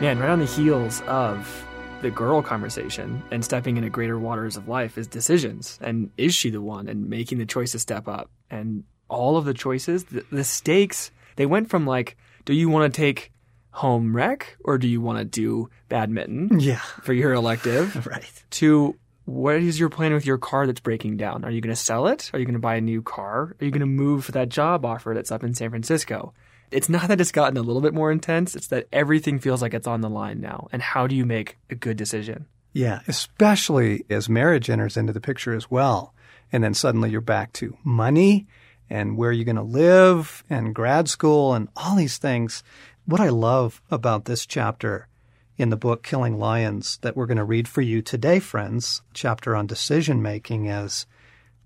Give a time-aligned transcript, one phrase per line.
[0.00, 1.64] Man, right on the heels of
[2.02, 5.78] the girl conversation and stepping into greater waters of life is decisions.
[5.80, 6.88] And is she the one?
[6.88, 8.32] And making the choice to step up.
[8.50, 12.92] And all of the choices, the, the stakes, they went from like, do you want
[12.92, 13.32] to take
[13.70, 16.78] home rec or do you want to do badminton Yeah.
[17.02, 18.06] for your elective?
[18.06, 18.42] Right.
[18.52, 21.44] to what is your plan with your car that's breaking down?
[21.44, 22.30] Are you going to sell it?
[22.32, 23.54] Are you going to buy a new car?
[23.60, 26.32] Are you going to move for that job offer that's up in San Francisco?
[26.70, 29.74] It's not that it's gotten a little bit more intense, it's that everything feels like
[29.74, 30.68] it's on the line now.
[30.72, 32.46] And how do you make a good decision?
[32.72, 36.14] Yeah, especially as marriage enters into the picture as well.
[36.52, 38.46] And then suddenly you're back to money
[38.90, 42.62] and where you're going to live and grad school and all these things.
[43.06, 45.08] What I love about this chapter
[45.56, 49.56] in the book Killing Lions that we're going to read for you today, friends, chapter
[49.56, 51.06] on decision making is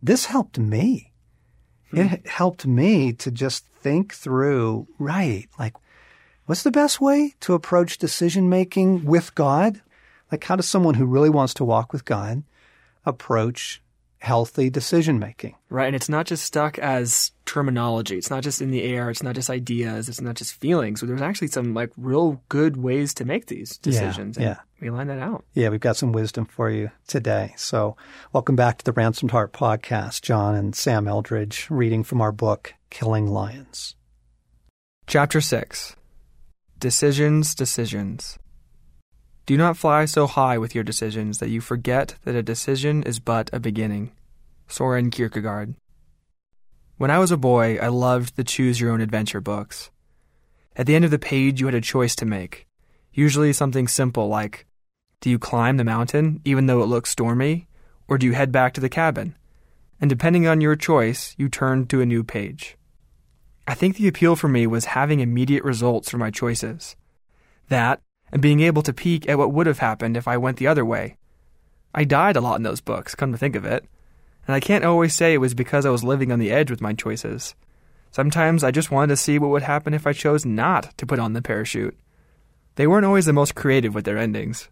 [0.03, 1.13] this helped me.
[1.91, 1.99] Hmm.
[1.99, 5.75] It helped me to just think through, right, like
[6.47, 9.81] what's the best way to approach decision making with God?
[10.31, 12.43] Like, how does someone who really wants to walk with God
[13.05, 13.82] approach
[14.23, 15.57] healthy decision making?
[15.69, 15.87] Right.
[15.87, 18.17] And it's not just stuck as terminology.
[18.17, 19.11] It's not just in the air.
[19.11, 20.09] It's not just ideas.
[20.09, 21.01] It's not just feelings.
[21.01, 24.37] So there's actually some like real good ways to make these decisions.
[24.37, 24.57] and yeah.
[24.81, 25.45] We line that out.
[25.55, 27.55] Yeah, we've got some wisdom for you today.
[27.57, 27.97] So,
[28.33, 30.23] welcome back to the Ransomed Heart podcast.
[30.23, 33.95] John and Sam Eldredge reading from our book, Killing Lions.
[35.07, 35.95] Chapter 6
[36.81, 38.41] Decisions, Decisions.
[39.45, 43.19] Do not fly so high with your decisions that you forget that a decision is
[43.19, 44.13] but a beginning.
[44.69, 45.75] Soren Kierkegaard.
[46.97, 49.91] When I was a boy, I loved the choose your own adventure books.
[50.77, 52.69] At the end of the page, you had a choice to make.
[53.13, 54.67] Usually something simple like
[55.21, 57.67] Do you climb the mountain even though it looks stormy?
[58.07, 59.35] Or do you head back to the cabin?
[60.01, 62.77] And depending on your choice, you turned to a new page.
[63.67, 66.97] I think the appeal for me was having immediate results for my choices.
[67.69, 68.01] That,
[68.33, 70.85] and being able to peek at what would have happened if I went the other
[70.85, 71.17] way.
[71.95, 73.85] I died a lot in those books, come to think of it,
[74.47, 76.81] and I can't always say it was because I was living on the edge with
[76.81, 77.55] my choices.
[78.11, 81.19] Sometimes I just wanted to see what would happen if I chose not to put
[81.19, 81.97] on the parachute.
[82.77, 84.69] They weren't always the most creative with their endings.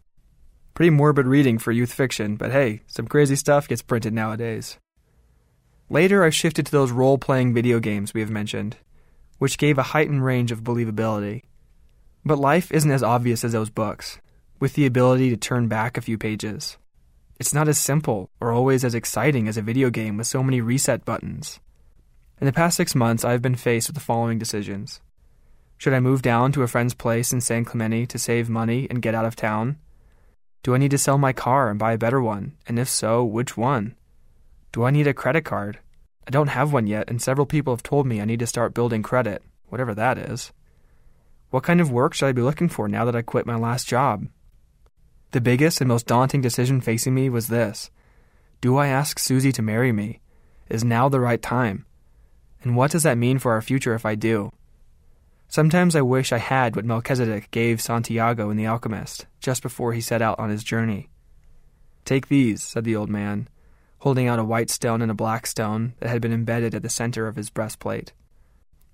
[0.75, 4.79] Pretty morbid reading for youth fiction, but hey, some crazy stuff gets printed nowadays.
[5.91, 8.77] Later, I shifted to those role playing video games we have mentioned,
[9.39, 11.43] which gave a heightened range of believability.
[12.25, 14.19] But life isn't as obvious as those books,
[14.59, 16.77] with the ability to turn back a few pages.
[17.39, 20.61] It's not as simple or always as exciting as a video game with so many
[20.61, 21.61] reset buttons.
[22.41, 25.01] In the past six months, I have been faced with the following decisions.
[25.79, 29.01] Should I move down to a friend's place in San Clemente to save money and
[29.01, 29.79] get out of town?
[30.63, 32.53] Do I need to sell my car and buy a better one?
[32.67, 33.95] And if so, which one?
[34.73, 35.79] Do I need a credit card?
[36.29, 38.75] I don't have one yet, and several people have told me I need to start
[38.75, 40.53] building credit, whatever that is.
[41.51, 43.89] What kind of work should I be looking for now that I quit my last
[43.89, 44.29] job?
[45.33, 47.91] The biggest and most daunting decision facing me was this
[48.61, 50.21] Do I ask Susie to marry me?
[50.69, 51.87] Is now the right time?
[52.63, 54.53] And what does that mean for our future if I do?
[55.49, 60.01] Sometimes I wish I had what Melchizedek gave Santiago in The Alchemist just before he
[60.01, 61.11] set out on his journey.
[62.05, 63.49] Take these, said the old man,
[63.99, 66.89] holding out a white stone and a black stone that had been embedded at the
[66.89, 68.13] center of his breastplate.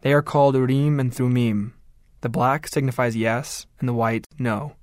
[0.00, 1.74] They are called Urim and Thummim.
[2.26, 4.74] The black signifies yes, and the white no.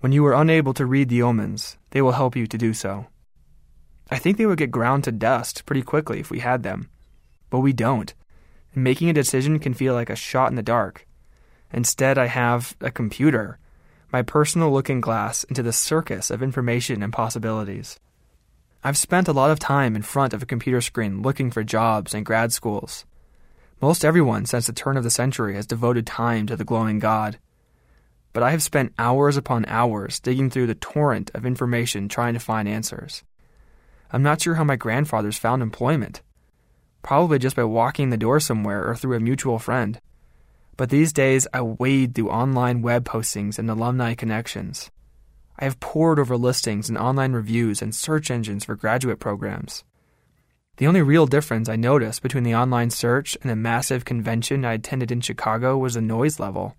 [0.00, 3.08] When you are unable to read the omens, they will help you to do so.
[4.10, 6.88] I think they would get ground to dust pretty quickly if we had them,
[7.50, 8.14] but we don't.
[8.72, 11.06] And making a decision can feel like a shot in the dark.
[11.74, 13.58] Instead, I have a computer,
[14.10, 18.00] my personal looking glass into the circus of information and possibilities.
[18.82, 22.14] I've spent a lot of time in front of a computer screen looking for jobs
[22.14, 23.04] and grad schools.
[23.82, 27.40] Most everyone since the turn of the century has devoted time to the glowing god.
[28.32, 32.40] But I have spent hours upon hours digging through the torrent of information trying to
[32.40, 33.24] find answers.
[34.12, 36.22] I'm not sure how my grandfathers found employment.
[37.02, 40.00] Probably just by walking the door somewhere or through a mutual friend.
[40.76, 44.92] But these days I wade through online web postings and alumni connections.
[45.58, 49.82] I have pored over listings and online reviews and search engines for graduate programs.
[50.78, 54.72] The only real difference I noticed between the online search and the massive convention I
[54.72, 56.76] attended in Chicago was the noise level.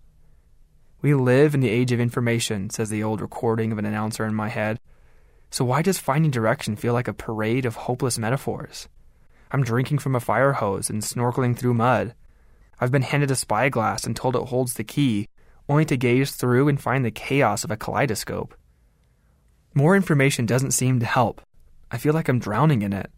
[1.03, 4.33] We live in the age of information, says the old recording of an announcer in
[4.33, 4.79] my head.
[5.51, 8.89] So why does finding direction feel like a parade of hopeless metaphors?
[9.51, 12.15] I'm drinking from a fire hose and snorkeling through mud.
[12.79, 15.29] I've been handed a spyglass and told it holds the key,
[15.69, 18.55] only to gaze through and find the chaos of a kaleidoscope.
[19.75, 21.41] More information doesn't seem to help.
[21.91, 23.11] I feel like I'm drowning in it.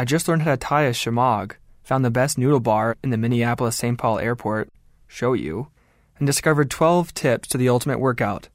[0.00, 3.18] I just learned how to tie a shemagh, found the best noodle bar in the
[3.18, 3.98] Minneapolis St.
[3.98, 4.70] Paul airport,
[5.06, 5.68] show you,
[6.16, 8.48] and discovered 12 tips to the ultimate workout.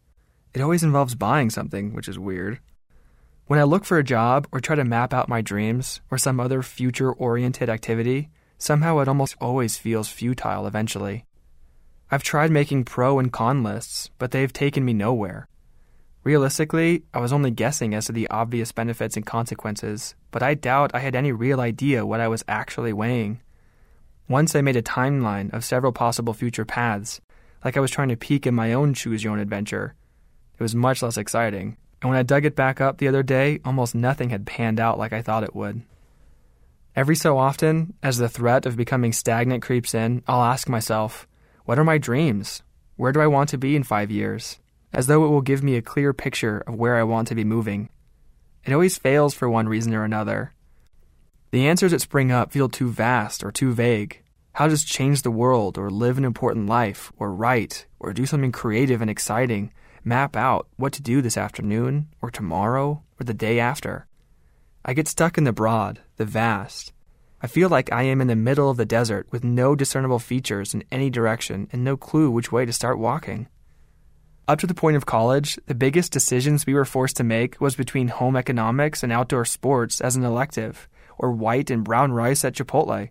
[0.55, 2.61] It always involves buying something, which is weird.
[3.45, 6.39] When I look for a job or try to map out my dreams or some
[6.39, 11.25] other future oriented activity, somehow it almost always feels futile eventually.
[12.09, 15.47] I've tried making pro and con lists, but they've taken me nowhere.
[16.25, 20.89] Realistically, I was only guessing as to the obvious benefits and consequences, but I doubt
[20.95, 23.41] I had any real idea what I was actually weighing.
[24.27, 27.21] Once I made a timeline of several possible future paths,
[27.63, 29.93] like I was trying to peek in my own choose your own adventure.
[30.57, 33.59] It was much less exciting, and when I dug it back up the other day,
[33.63, 35.83] almost nothing had panned out like I thought it would.
[36.95, 41.27] Every so often, as the threat of becoming stagnant creeps in, I'll ask myself,
[41.65, 42.63] what are my dreams?
[42.95, 44.57] Where do I want to be in five years?
[44.95, 47.43] As though it will give me a clear picture of where I want to be
[47.43, 47.89] moving.
[48.63, 50.53] It always fails for one reason or another.
[51.51, 54.23] The answers that spring up feel too vast or too vague.
[54.53, 58.53] How does change the world, or live an important life, or write, or do something
[58.53, 59.73] creative and exciting
[60.05, 64.07] map out what to do this afternoon, or tomorrow, or the day after?
[64.85, 66.93] I get stuck in the broad, the vast.
[67.41, 70.73] I feel like I am in the middle of the desert with no discernible features
[70.73, 73.49] in any direction and no clue which way to start walking.
[74.47, 77.75] Up to the point of college, the biggest decisions we were forced to make was
[77.75, 80.87] between home economics and outdoor sports as an elective,
[81.17, 83.09] or white and brown rice at Chipotle.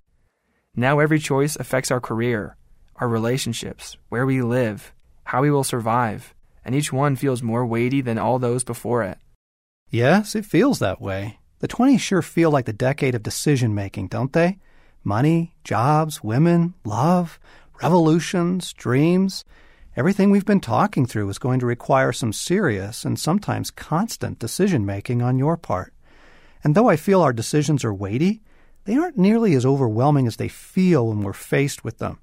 [0.77, 2.57] Now every choice affects our career,
[2.97, 4.95] our relationships, where we live,
[5.25, 6.35] how we will survive,
[6.65, 9.19] and each one feels more weighty than all those before it.
[9.91, 11.41] Yes, it feels that way.
[11.59, 14.59] The 20s sure feel like the decade of decision making, don't they?
[15.03, 17.41] Money, jobs, women, love,
[17.83, 19.45] revolutions, dreams.
[19.96, 24.85] Everything we've been talking through is going to require some serious and sometimes constant decision
[24.85, 25.94] making on your part.
[26.64, 28.43] And though I feel our decisions are weighty,
[28.87, 32.19] they aren't nearly as overwhelming as they feel when we're faced with them.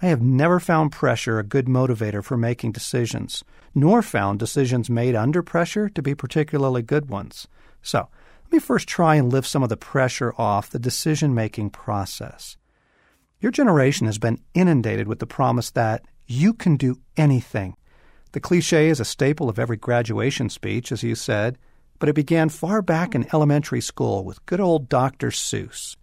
[0.00, 3.42] I have never found pressure a good motivator for making decisions,
[3.74, 7.48] nor found decisions made under pressure to be particularly good ones.
[7.82, 8.08] So,
[8.44, 12.56] let me first try and lift some of the pressure off the decision making process.
[13.40, 17.74] Your generation has been inundated with the promise that you can do anything.
[18.32, 21.58] The cliche is a staple of every graduation speech, as you said,
[21.98, 25.30] but it began far back in elementary school with good old Dr.
[25.30, 25.96] Seuss.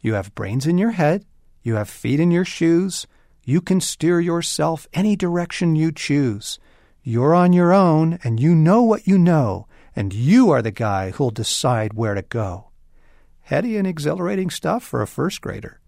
[0.00, 1.24] You have brains in your head,
[1.62, 3.06] you have feet in your shoes,
[3.44, 6.58] you can steer yourself any direction you choose.
[7.02, 9.66] You're on your own, and you know what you know,
[9.96, 12.68] and you are the guy who'll decide where to go.
[13.40, 15.80] Heady and exhilarating stuff for a first grader.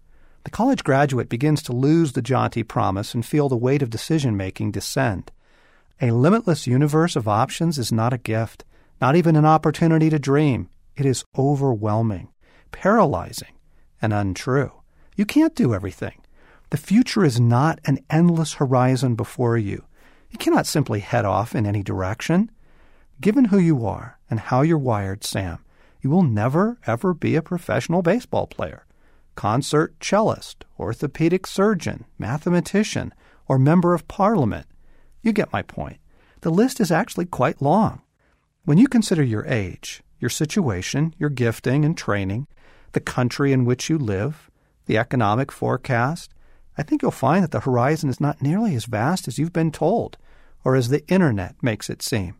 [0.43, 4.35] The college graduate begins to lose the jaunty promise and feel the weight of decision
[4.35, 5.31] making descend.
[6.01, 8.65] A limitless universe of options is not a gift,
[8.99, 10.69] not even an opportunity to dream.
[10.95, 12.29] It is overwhelming,
[12.71, 13.53] paralyzing,
[14.01, 14.71] and untrue.
[15.15, 16.21] You can't do everything.
[16.71, 19.83] The future is not an endless horizon before you.
[20.31, 22.49] You cannot simply head off in any direction.
[23.19, 25.59] Given who you are and how you're wired, Sam,
[26.01, 28.85] you will never, ever be a professional baseball player
[29.41, 33.11] concert cellist, orthopedic surgeon, mathematician,
[33.47, 34.67] or member of parliament.
[35.23, 35.97] You get my point.
[36.41, 38.03] The list is actually quite long.
[38.65, 42.45] When you consider your age, your situation, your gifting and training,
[42.91, 44.51] the country in which you live,
[44.85, 46.35] the economic forecast,
[46.77, 49.71] I think you'll find that the horizon is not nearly as vast as you've been
[49.71, 50.19] told,
[50.63, 52.35] or as the Internet makes it seem.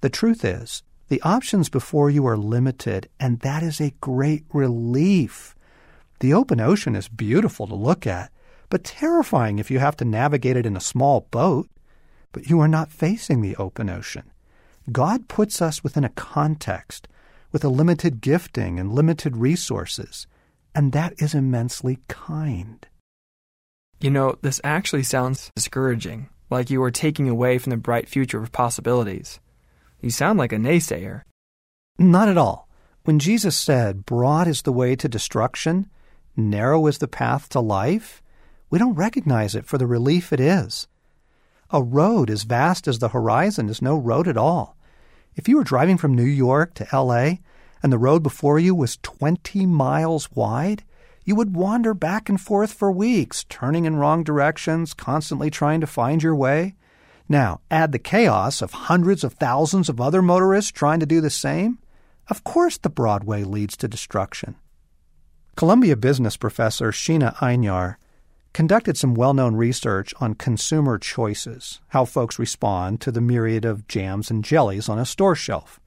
[0.00, 5.52] The truth is, the options before you are limited, and that is a great relief.
[6.20, 8.32] The open ocean is beautiful to look at,
[8.68, 11.68] but terrifying if you have to navigate it in a small boat.
[12.32, 14.30] But you are not facing the open ocean.
[14.92, 17.08] God puts us within a context
[17.52, 20.26] with a limited gifting and limited resources,
[20.74, 22.86] and that is immensely kind.
[24.00, 28.42] You know, this actually sounds discouraging, like you are taking away from the bright future
[28.42, 29.40] of possibilities.
[30.02, 31.22] You sound like a naysayer.
[31.98, 32.68] Not at all.
[33.04, 35.88] When Jesus said, Broad is the way to destruction,
[36.36, 38.22] narrow is the path to life,
[38.70, 40.88] we don't recognize it for the relief it is.
[41.70, 44.76] A road as vast as the horizon is no road at all.
[45.34, 47.40] If you were driving from New York to L.A.
[47.82, 50.84] and the road before you was 20 miles wide,
[51.24, 55.86] you would wander back and forth for weeks, turning in wrong directions, constantly trying to
[55.86, 56.76] find your way.
[57.28, 61.30] Now, add the chaos of hundreds of thousands of other motorists trying to do the
[61.30, 61.78] same.
[62.28, 64.54] Of course, the Broadway leads to destruction.
[65.56, 67.96] Columbia business professor Sheena Iyengar
[68.52, 73.88] conducted some well known research on consumer choices, how folks respond to the myriad of
[73.88, 75.80] jams and jellies on a store shelf.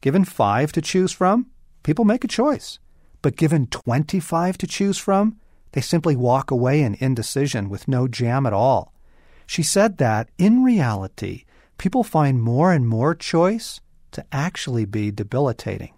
[0.00, 1.46] Given five to choose from,
[1.84, 2.80] people make a choice.
[3.22, 5.38] But given 25 to choose from,
[5.70, 8.92] they simply walk away in indecision with no jam at all.
[9.46, 11.44] She said that, in reality,
[11.78, 15.94] people find more and more choice to actually be debilitating.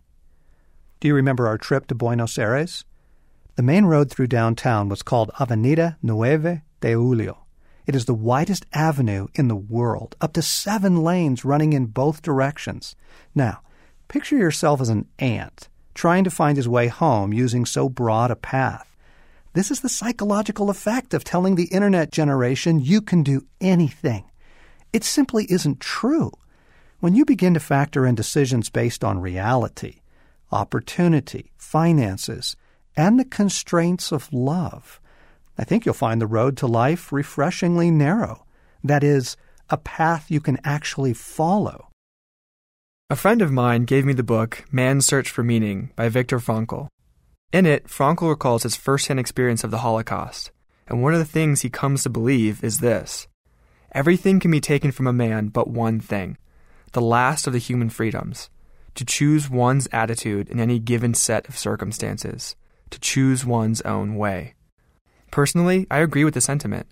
[1.01, 2.85] Do you remember our trip to Buenos Aires?
[3.57, 7.45] The main road through downtown was called Avenida Nueve de Julio.
[7.87, 12.23] It is the widest avenue in the world, up to seven lanes running in both
[12.23, 12.97] directions.
[13.35, 13.61] Now,
[14.09, 18.37] picture yourself as an ant trying to find his way home using so broad a
[18.37, 18.97] path.
[19.53, 24.25] This is the psychological effect of telling the internet generation you can do anything.
[24.93, 26.33] It simply isn't true.
[26.99, 30.01] When you begin to factor in decisions based on reality,
[30.51, 32.57] opportunity, finances,
[32.97, 35.01] and the constraints of love,
[35.59, 38.45] I think you'll find the road to life refreshingly narrow.
[38.83, 39.37] That is,
[39.71, 41.89] a path you can actually follow.
[43.11, 46.89] A friend of mine gave me the book Man's Search for Meaning by Viktor Frankl.
[47.53, 50.51] In it, Frankl recalls his firsthand experience of the Holocaust,
[50.89, 53.29] and one of the things he comes to believe is this
[53.93, 56.37] everything can be taken from a man but one thing,
[56.93, 58.51] the last of the human freedoms
[58.95, 62.57] to choose one's attitude in any given set of circumstances,
[62.95, 64.55] to choose one's own way.
[65.33, 66.87] Personally, I agree with the sentiment.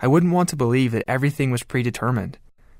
[0.00, 2.38] I wouldn't want to believe that everything was predetermined,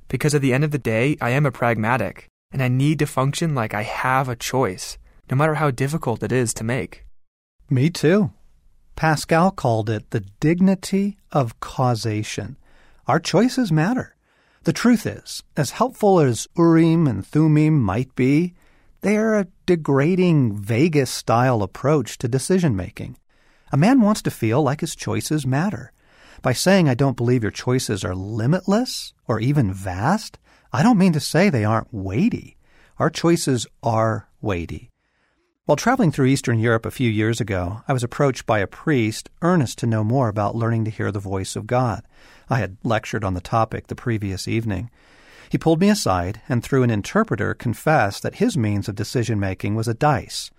[0.09, 3.07] because at the end of the day, I am a pragmatic, and I need to
[3.07, 4.97] function like I have a choice,
[5.31, 7.05] no matter how difficult it is to make.
[7.69, 8.33] Me too.
[8.97, 12.57] Pascal called it the dignity of causation.
[13.07, 14.17] Our choices matter.
[14.65, 18.55] The truth is, as helpful as Urim and Thummim might be,
[19.03, 23.17] they are a degrading, Vegas style approach to decision making.
[23.73, 25.93] A man wants to feel like his choices matter.
[26.41, 30.39] By saying I don't believe your choices are limitless or even vast,
[30.73, 32.57] I don't mean to say they aren't weighty.
[32.99, 34.91] Our choices are weighty.
[35.65, 39.31] While traveling through Eastern Europe a few years ago, I was approached by a priest
[39.43, 42.03] earnest to know more about learning to hear the voice of God.
[42.51, 44.91] I had lectured on the topic the previous evening.
[45.53, 49.75] He pulled me aside and, through an interpreter, confessed that his means of decision making
[49.75, 50.51] was a dice,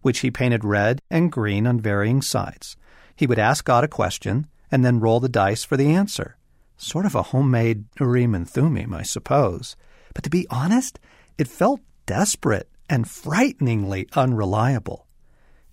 [0.00, 2.74] which he painted red and green on varying sides.
[3.14, 6.38] He would ask God a question and then roll the dice for the answer.
[6.78, 9.76] Sort of a homemade Urim and Thummim, I suppose.
[10.14, 10.98] But to be honest,
[11.36, 15.06] it felt desperate and frighteningly unreliable.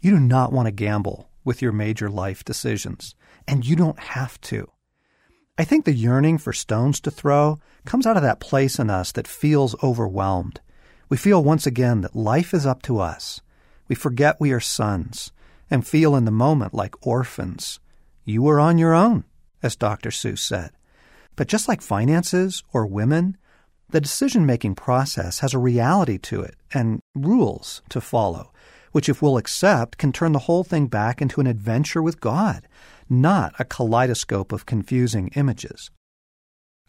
[0.01, 3.15] You do not want to gamble with your major life decisions,
[3.47, 4.69] and you don't have to.
[5.57, 9.13] I think the yearning for stones to throw comes out of that place in us
[9.13, 10.59] that feels overwhelmed.
[11.07, 13.39] We feel once again that life is up to us.
[13.87, 15.31] We forget we are sons
[15.71, 17.79] and feel in the moment like orphans.
[18.25, 19.23] You were on your own,
[19.63, 20.09] as Dr.
[20.09, 20.71] Seuss said.
[21.37, 23.37] But just like finances or women,
[23.89, 28.51] the decision making process has a reality to it and rules to follow,
[28.91, 32.67] which, if we'll accept, can turn the whole thing back into an adventure with God
[33.09, 35.91] not a kaleidoscope of confusing images.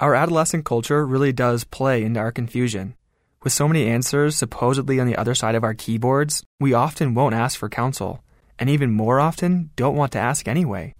[0.00, 2.94] Our adolescent culture really does play into our confusion.
[3.42, 7.34] With so many answers supposedly on the other side of our keyboards, we often won't
[7.34, 8.22] ask for counsel,
[8.58, 10.94] and even more often, don't want to ask anyway.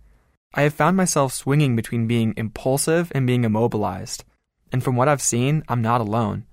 [0.55, 4.25] I have found myself swinging between being impulsive and being immobilized,
[4.73, 6.45] and from what I've seen, I'm not alone.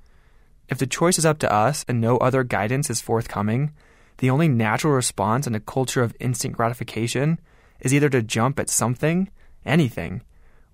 [0.68, 3.72] If the choice is up to us and no other guidance is forthcoming,
[4.18, 7.40] the only natural response in a culture of instant gratification
[7.84, 9.30] is either to jump at something,
[9.66, 10.24] anything,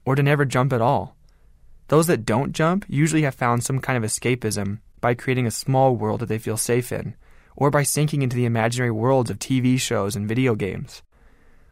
[0.06, 1.18] or to never jump at all.
[1.90, 5.96] Those that don't jump usually have found some kind of escapism by creating a small
[5.96, 7.16] world that they feel safe in,
[7.56, 11.02] or by sinking into the imaginary worlds of TV shows and video games.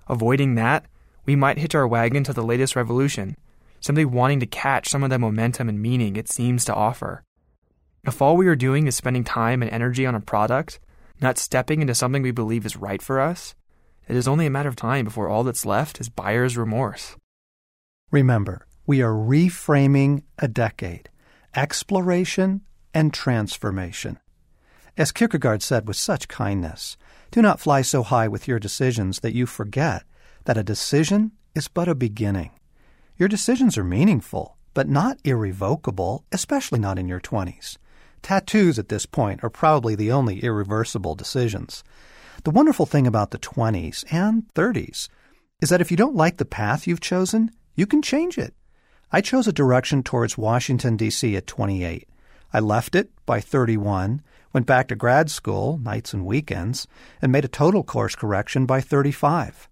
[0.08, 0.86] Avoiding that,
[1.26, 3.38] we might hitch our wagon to the latest revolution,
[3.80, 7.24] simply wanting to catch some of the momentum and meaning it seems to offer.
[8.06, 10.80] If all we are doing is spending time and energy on a product,
[11.22, 13.54] not stepping into something we believe is right for us,
[14.08, 17.16] it is only a matter of time before all that's left is buyer's remorse.
[18.12, 21.10] Remember, we are reframing a decade
[21.56, 22.62] exploration
[22.94, 24.20] and transformation.
[24.96, 26.98] As Kierkegaard said with such kindness,
[27.32, 30.04] do not fly so high with your decisions that you forget
[30.46, 32.52] that a decision is but a beginning.
[33.18, 37.78] Your decisions are meaningful, but not irrevocable, especially not in your 20s.
[38.22, 41.84] Tattoos at this point are probably the only irreversible decisions.
[42.48, 45.10] The wonderful thing about the 20s and 30s
[45.60, 48.54] is that if you don't like the path you've chosen, you can change it.
[49.12, 51.36] I chose a direction towards Washington, D.C.
[51.36, 52.08] at 28.
[52.54, 54.22] I left it by 31,
[54.54, 56.88] went back to grad school, nights and weekends,
[57.22, 59.68] and made a total course correction by 35.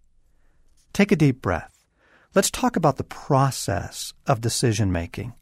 [0.91, 1.85] Take a deep breath.
[2.33, 5.33] Let's talk about the process of decision making.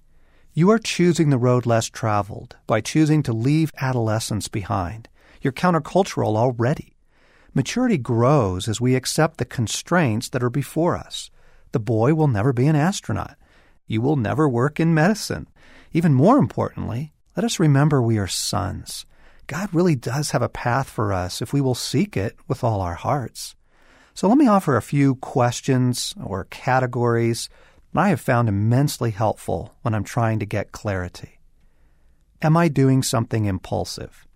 [0.54, 5.10] You are choosing the road less traveled by choosing to leave adolescence behind.
[5.42, 6.93] You're countercultural already.
[7.54, 11.30] Maturity grows as we accept the constraints that are before us.
[11.72, 13.36] The boy will never be an astronaut.
[13.86, 15.48] You will never work in medicine.
[15.92, 19.06] Even more importantly, let us remember we are sons.
[19.46, 22.82] God really does have a path for us if we will seek it with all
[22.82, 23.56] our hearts.
[24.16, 27.50] So let me offer a few questions or categories
[27.94, 31.40] that I have found immensely helpful when I'm trying to get clarity.
[32.42, 34.28] Am I doing something impulsive?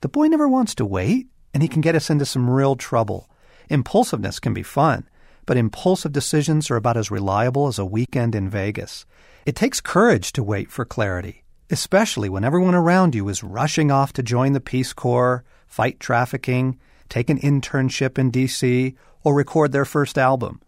[0.00, 3.30] The boy never wants to wait, and he can get us into some real trouble.
[3.70, 5.08] Impulsiveness can be fun,
[5.46, 9.06] but impulsive decisions are about as reliable as a weekend in Vegas.
[9.46, 14.12] It takes courage to wait for clarity, especially when everyone around you is rushing off
[14.12, 18.94] to join the Peace Corps, fight trafficking, take an internship in D.C.,
[19.24, 20.60] or record their first album.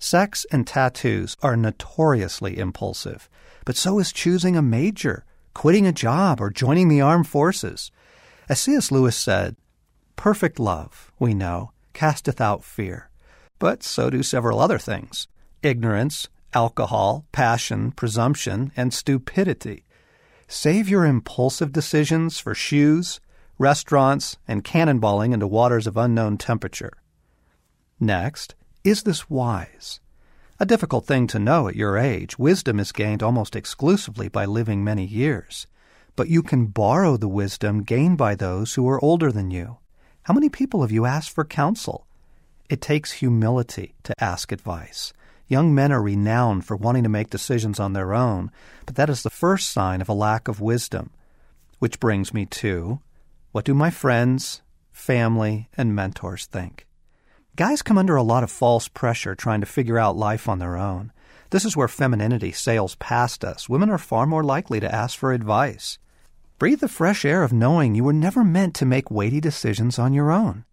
[0.00, 3.30] Sex and tattoos are notoriously impulsive,
[3.64, 7.92] but so is choosing a major, quitting a job, or joining the armed forces.
[8.48, 8.90] As C.S.
[8.90, 9.54] Lewis said,
[10.16, 13.10] Perfect love, we know, casteth out fear.
[13.58, 15.28] But so do several other things
[15.62, 19.84] ignorance, alcohol, passion, presumption, and stupidity.
[20.48, 23.20] Save your impulsive decisions for shoes,
[23.58, 26.92] restaurants, and cannonballing into waters of unknown temperature.
[27.98, 28.54] Next,
[28.84, 30.00] is this wise?
[30.60, 32.38] A difficult thing to know at your age.
[32.38, 35.66] Wisdom is gained almost exclusively by living many years.
[36.14, 39.78] But you can borrow the wisdom gained by those who are older than you.
[40.26, 42.04] How many people have you asked for counsel?
[42.68, 45.12] It takes humility to ask advice.
[45.46, 48.50] Young men are renowned for wanting to make decisions on their own,
[48.86, 51.10] but that is the first sign of a lack of wisdom.
[51.78, 52.98] Which brings me to
[53.52, 56.88] what do my friends, family, and mentors think?
[57.54, 60.76] Guys come under a lot of false pressure trying to figure out life on their
[60.76, 61.12] own.
[61.50, 63.68] This is where femininity sails past us.
[63.68, 66.00] Women are far more likely to ask for advice.
[66.58, 70.14] Breathe the fresh air of knowing you were never meant to make weighty decisions on
[70.14, 70.64] your own.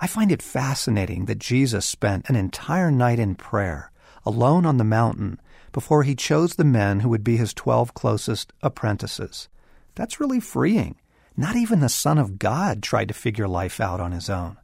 [0.00, 3.92] I find it fascinating that Jesus spent an entire night in prayer,
[4.26, 8.52] alone on the mountain, before he chose the men who would be his twelve closest
[8.62, 9.48] apprentices.
[9.94, 10.96] That's really freeing.
[11.36, 14.56] Not even the Son of God tried to figure life out on his own.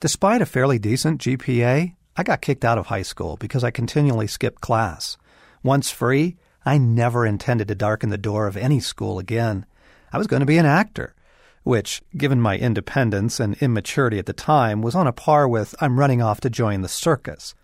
[0.00, 4.26] Despite a fairly decent GPA, I got kicked out of high school because I continually
[4.26, 5.16] skipped class.
[5.62, 9.64] Once free, I never intended to darken the door of any school again.
[10.12, 11.14] I was going to be an actor,
[11.62, 15.98] which, given my independence and immaturity at the time, was on a par with I'm
[15.98, 17.54] running off to join the circus.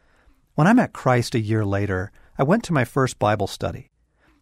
[0.54, 3.90] When I met Christ a year later, I went to my first Bible study.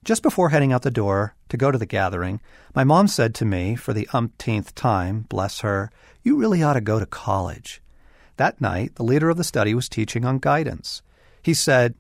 [0.03, 2.41] Just before heading out the door to go to the gathering,
[2.75, 5.91] my mom said to me for the umpteenth time, bless her,
[6.23, 7.83] you really ought to go to college.
[8.39, 11.03] That night, the leader of the study was teaching on guidance.
[11.43, 11.95] He said,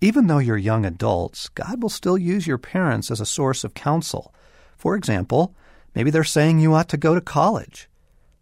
[0.00, 3.74] Even though you're young adults, God will still use your parents as a source of
[3.74, 4.34] counsel.
[4.84, 5.54] For example,
[5.94, 7.88] maybe they're saying you ought to go to college.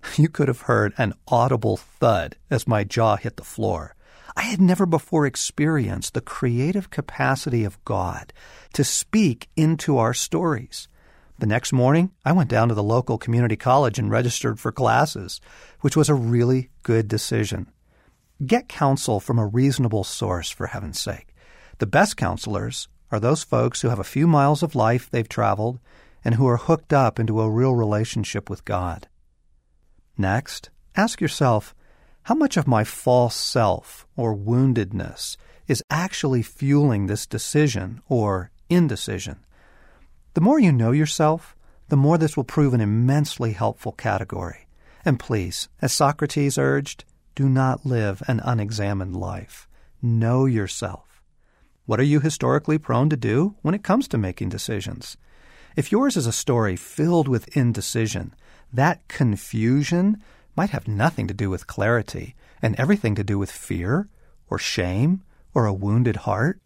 [0.16, 3.94] You could have heard an audible thud as my jaw hit the floor.
[4.36, 8.32] I had never before experienced the creative capacity of God
[8.72, 10.88] to speak into our stories.
[11.38, 15.40] The next morning, I went down to the local community college and registered for classes,
[15.82, 17.70] which was a really good decision.
[18.44, 21.28] Get counsel from a reasonable source, for heaven's sake.
[21.78, 25.78] The best counselors are those folks who have a few miles of life they've traveled
[26.24, 29.08] and who are hooked up into a real relationship with God.
[30.16, 31.74] Next, ask yourself
[32.24, 39.40] how much of my false self or woundedness is actually fueling this decision or indecision?
[40.34, 41.56] The more you know yourself,
[41.88, 44.66] the more this will prove an immensely helpful category.
[45.04, 47.04] And please, as Socrates urged,
[47.34, 49.68] do not live an unexamined life.
[50.00, 51.22] Know yourself.
[51.86, 55.16] What are you historically prone to do when it comes to making decisions?
[55.74, 58.34] If yours is a story filled with indecision,
[58.72, 60.22] that confusion
[60.54, 64.08] might have nothing to do with clarity and everything to do with fear
[64.50, 65.22] or shame
[65.54, 66.60] or a wounded heart.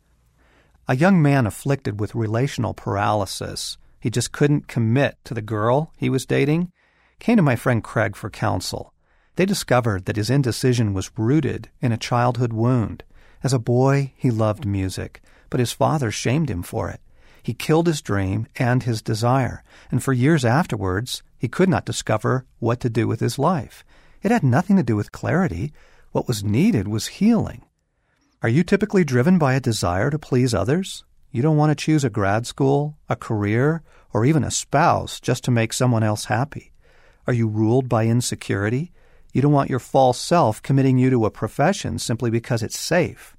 [0.88, 6.08] A young man afflicted with relational paralysis, he just couldn't commit to the girl he
[6.08, 6.70] was dating,
[7.18, 8.92] came to my friend Craig for counsel.
[9.36, 13.04] They discovered that his indecision was rooted in a childhood wound.
[13.42, 17.00] As a boy, he loved music, but his father shamed him for it.
[17.46, 22.44] He killed his dream and his desire, and for years afterwards, he could not discover
[22.58, 23.84] what to do with his life.
[24.20, 25.72] It had nothing to do with clarity.
[26.10, 27.64] What was needed was healing.
[28.42, 31.04] Are you typically driven by a desire to please others?
[31.30, 35.44] You don't want to choose a grad school, a career, or even a spouse just
[35.44, 36.72] to make someone else happy.
[37.28, 38.90] Are you ruled by insecurity?
[39.32, 43.36] You don't want your false self committing you to a profession simply because it's safe.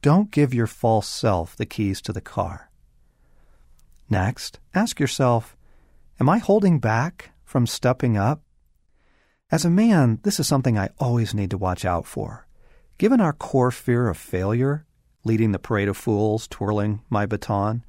[0.00, 2.69] don't give your false self the keys to the car.
[4.10, 5.56] Next, ask yourself,
[6.18, 8.42] am I holding back from stepping up?
[9.52, 12.48] As a man, this is something I always need to watch out for.
[12.98, 14.84] Given our core fear of failure,
[15.22, 17.84] leading the parade of fools, twirling my baton,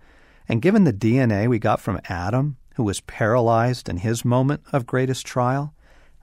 [0.47, 4.85] and given the DNA we got from Adam, who was paralyzed in his moment of
[4.85, 5.73] greatest trial,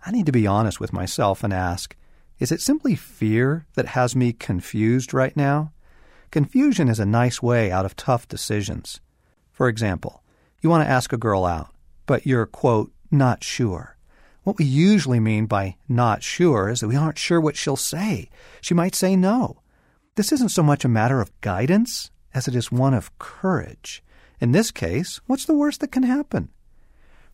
[0.07, 1.97] I need to be honest with myself and ask,
[2.39, 5.73] is it simply fear that has me confused right now?
[6.31, 9.01] Confusion is a nice way out of tough decisions.
[9.59, 10.23] For example,
[10.61, 11.75] you want to ask a girl out,
[12.07, 13.97] but you're, quote, not sure.
[14.45, 18.31] What we usually mean by not sure is that we aren't sure what she'll say.
[18.61, 19.63] She might say no.
[20.15, 24.01] This isn't so much a matter of guidance as it is one of courage.
[24.41, 26.51] In this case, what's the worst that can happen?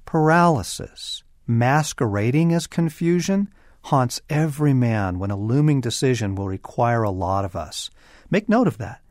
[0.06, 7.44] Paralysis, masquerading as confusion, haunts every man when a looming decision will require a lot
[7.44, 7.90] of us.
[8.30, 9.02] Make note of that.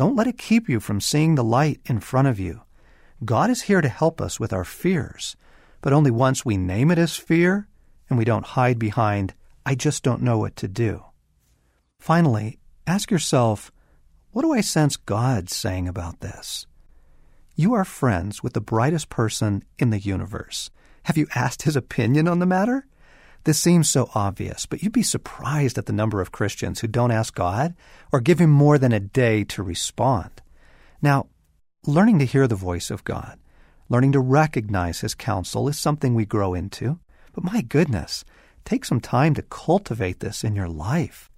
[0.00, 2.62] Don't let it keep you from seeing the light in front of you.
[3.22, 5.36] God is here to help us with our fears,
[5.82, 7.68] but only once we name it as fear
[8.08, 9.34] and we don't hide behind,
[9.66, 11.04] I just don't know what to do.
[11.98, 13.70] Finally, ask yourself,
[14.30, 16.66] what do I sense God saying about this?
[17.54, 20.70] You are friends with the brightest person in the universe.
[21.02, 22.86] Have you asked his opinion on the matter?
[23.44, 27.10] This seems so obvious, but you'd be surprised at the number of Christians who don't
[27.10, 27.74] ask God
[28.12, 30.42] or give Him more than a day to respond.
[31.00, 31.26] Now,
[31.86, 33.38] learning to hear the voice of God,
[33.88, 36.98] learning to recognize His counsel is something we grow into.
[37.32, 38.24] But my goodness,
[38.64, 41.30] take some time to cultivate this in your life.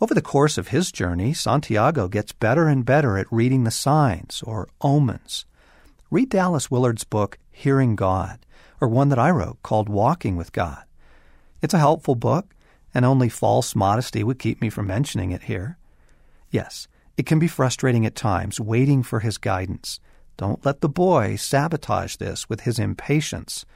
[0.00, 4.42] Over the course of his journey, Santiago gets better and better at reading the signs
[4.46, 5.44] or omens.
[6.08, 8.46] Read Dallas Willard's book, Hearing God,
[8.80, 10.84] or one that I wrote called Walking with God.
[11.60, 12.54] It's a helpful book,
[12.94, 15.78] and only false modesty would keep me from mentioning it here.
[16.50, 20.00] Yes, it can be frustrating at times waiting for his guidance.
[20.36, 23.66] Don't let the boy sabotage this with his impatience.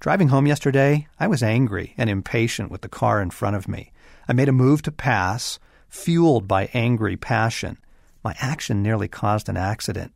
[0.00, 3.92] Driving home yesterday, I was angry and impatient with the car in front of me.
[4.26, 7.78] I made a move to pass, fueled by angry passion.
[8.24, 10.12] My action nearly caused an accident.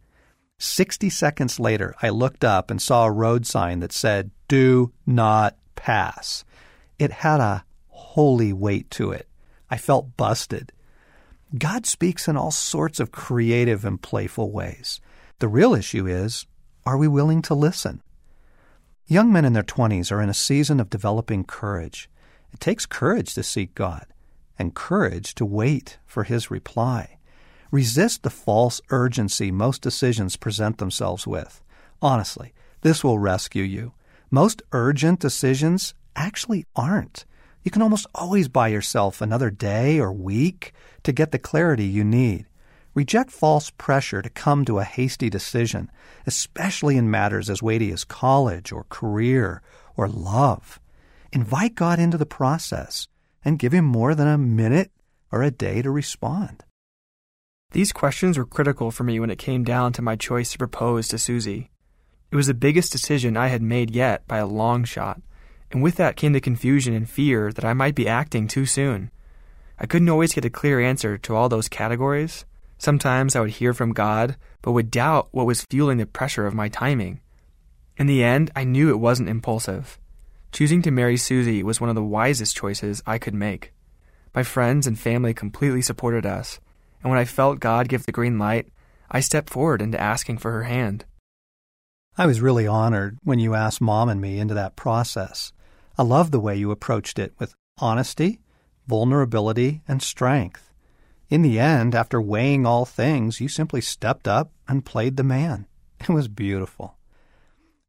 [0.58, 5.56] Sixty seconds later, I looked up and saw a road sign that said, Do not
[5.76, 6.44] pass.
[6.98, 9.28] It had a holy weight to it.
[9.70, 10.72] I felt busted.
[11.56, 15.00] God speaks in all sorts of creative and playful ways.
[15.38, 16.46] The real issue is
[16.86, 18.02] are we willing to listen?
[19.06, 22.08] Young men in their 20s are in a season of developing courage.
[22.52, 24.06] It takes courage to seek God
[24.58, 27.18] and courage to wait for His reply.
[27.70, 31.62] Resist the false urgency most decisions present themselves with.
[32.00, 32.52] Honestly,
[32.82, 33.92] this will rescue you.
[34.30, 37.24] Most urgent decisions actually aren't.
[37.62, 40.72] You can almost always buy yourself another day or week
[41.02, 42.46] to get the clarity you need.
[42.94, 45.90] Reject false pressure to come to a hasty decision,
[46.26, 49.62] especially in matters as weighty as college or career
[49.96, 50.78] or love.
[51.32, 53.08] Invite God into the process
[53.44, 54.92] and give Him more than a minute
[55.32, 56.62] or a day to respond.
[57.72, 61.08] These questions were critical for me when it came down to my choice to propose
[61.08, 61.70] to Susie.
[62.30, 65.20] It was the biggest decision I had made yet by a long shot
[65.74, 69.10] and with that came the confusion and fear that I might be acting too soon.
[69.76, 72.44] I couldn't always get a clear answer to all those categories.
[72.78, 76.54] Sometimes I would hear from God, but would doubt what was fueling the pressure of
[76.54, 77.20] my timing.
[77.96, 79.98] In the end, I knew it wasn't impulsive.
[80.52, 83.72] Choosing to marry Susie was one of the wisest choices I could make.
[84.32, 86.60] My friends and family completely supported us,
[87.02, 88.68] and when I felt God give the green light,
[89.10, 91.04] I stepped forward into asking for her hand.
[92.16, 95.52] I was really honored when you asked Mom and me into that process.
[95.96, 98.40] I love the way you approached it with honesty,
[98.86, 100.72] vulnerability, and strength.
[101.28, 105.66] In the end, after weighing all things, you simply stepped up and played the man.
[106.00, 106.96] It was beautiful.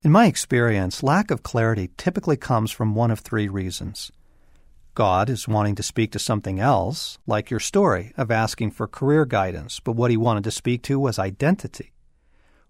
[0.04, 4.12] In my experience, lack of clarity typically comes from one of three reasons.
[4.94, 9.26] God is wanting to speak to something else, like your story of asking for career
[9.26, 11.91] guidance, but what he wanted to speak to was identity.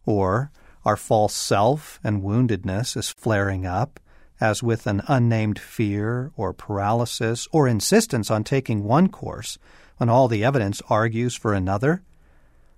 [0.06, 0.52] Or
[0.84, 4.00] our false self and woundedness is flaring up,
[4.40, 9.58] as with an unnamed fear or paralysis or insistence on taking one course
[9.98, 12.04] when all the evidence argues for another.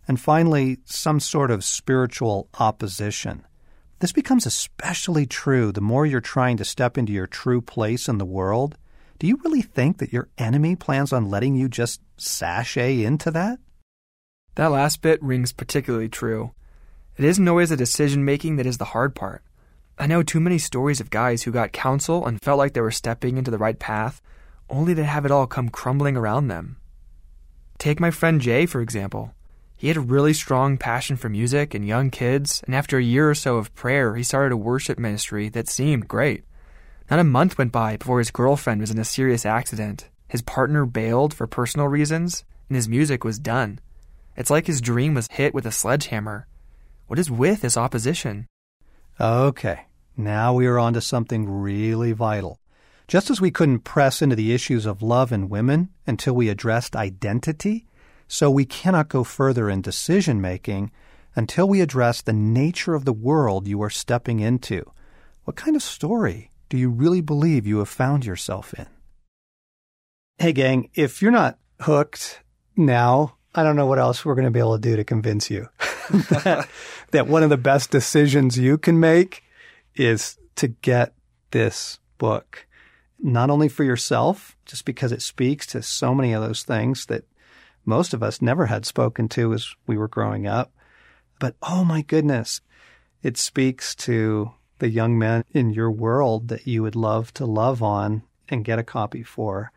[0.08, 3.46] And finally, some sort of spiritual opposition.
[4.00, 8.20] This becomes especially true the more you're trying to step into your true place in
[8.20, 8.78] the world.
[9.18, 13.60] Do you really think that your enemy plans on letting you just sashay into that?
[14.54, 16.52] That last bit rings particularly true.
[17.18, 19.44] It isn't always the decision making that is the hard part.
[20.00, 22.92] I know too many stories of guys who got counsel and felt like they were
[22.92, 24.22] stepping into the right path,
[24.70, 26.78] only to have it all come crumbling around them.
[27.80, 29.34] Take my friend Jay, for example.
[29.76, 33.30] He had a really strong passion for music and young kids, and after a year
[33.30, 36.44] or so of prayer, he started a worship ministry that seemed great.
[37.10, 40.10] Not a month went by before his girlfriend was in a serious accident.
[40.28, 43.80] His partner bailed for personal reasons, and his music was done.
[44.36, 46.46] It's like his dream was hit with a sledgehammer.
[47.08, 48.46] What is with this opposition?
[49.20, 49.87] Okay,
[50.18, 52.60] now we are on to something really vital.
[53.08, 56.96] Just as we couldn't press into the issues of love and women until we addressed
[56.96, 57.86] identity,
[58.28, 60.92] so we cannot go further in decision making
[61.36, 64.84] until we address the nature of the world you are stepping into.
[65.46, 68.88] What kind of story do you really believe you have found yourself in?
[70.40, 72.42] Hey, gang, if you're not hooked
[72.76, 75.50] now, I don't know what else we're going to be able to do to convince
[75.50, 75.70] you
[76.10, 76.68] that,
[77.12, 79.44] that one of the best decisions you can make
[80.00, 81.14] is to get
[81.52, 82.68] this book,
[83.20, 87.26] not only for yourself, just because it speaks to so many of those things that
[87.86, 90.72] most of us never had spoken to as we were growing up,
[91.40, 92.62] but oh my goodness,
[93.24, 97.82] it speaks to the young men in your world that you would love to love
[97.82, 99.72] on and get a copy for.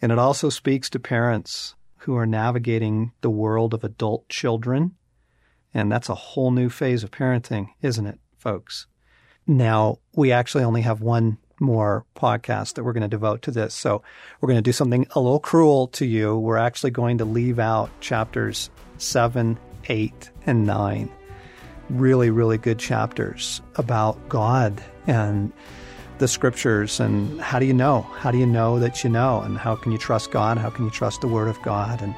[0.00, 4.96] And it also speaks to parents who are navigating the world of adult children.
[5.72, 8.86] And that's a whole new phase of parenting, isn't it, folks?
[9.46, 13.74] Now, we actually only have one more podcast that we're going to devote to this.
[13.74, 14.02] So
[14.40, 16.36] we're going to do something a little cruel to you.
[16.36, 21.10] We're actually going to leave out chapters seven, eight, and nine
[21.90, 25.52] really, really good chapters about God and
[26.18, 28.02] the scriptures and how do you know?
[28.02, 29.40] How do you know that you know?
[29.40, 30.58] And how can you trust God?
[30.58, 32.00] How can you trust the Word of God?
[32.00, 32.14] And,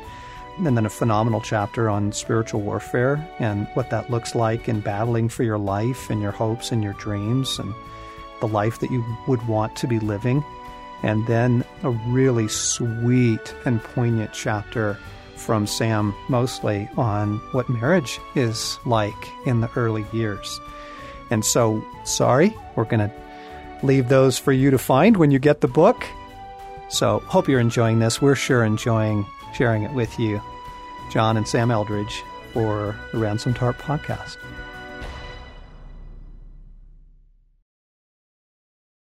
[0.58, 5.28] and then a phenomenal chapter on spiritual warfare and what that looks like in battling
[5.28, 7.74] for your life and your hopes and your dreams and
[8.40, 10.44] the life that you would want to be living.
[11.02, 14.98] And then a really sweet and poignant chapter
[15.36, 20.60] from Sam mostly on what marriage is like in the early years.
[21.30, 23.12] And so, sorry, we're going to
[23.82, 26.06] leave those for you to find when you get the book.
[26.88, 28.22] So, hope you're enjoying this.
[28.22, 30.40] We're sure enjoying sharing it with you,
[31.10, 34.36] John and Sam Eldredge, for the Ransom Heart podcast.